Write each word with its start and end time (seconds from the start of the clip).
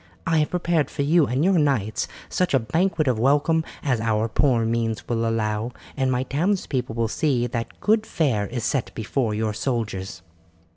I 0.25 0.39
have 0.39 0.49
prepared 0.49 0.89
for 0.89 1.03
you 1.03 1.27
and 1.27 1.45
your 1.45 1.59
knights 1.59 2.07
such 2.27 2.55
a 2.55 2.59
banquet 2.59 3.07
of 3.07 3.19
welcome 3.19 3.63
as 3.83 4.01
our 4.01 4.27
poor 4.27 4.65
means 4.65 5.07
will 5.07 5.27
allow, 5.27 5.73
and 5.95 6.11
my 6.11 6.23
townspeople 6.23 6.95
will 6.95 7.07
see 7.07 7.45
that 7.45 7.79
good 7.81 8.07
fare 8.07 8.47
is 8.47 8.63
set 8.63 8.91
before 8.95 9.35
your 9.35 9.53
soldiers." 9.53 10.23